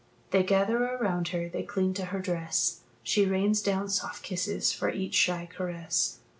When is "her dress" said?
2.05-2.79